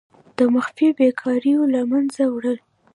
[0.37, 2.57] د مخفي بیکاریو له منځه وړل.